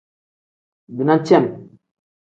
Bina 0.97 1.19
cem. 1.25 1.45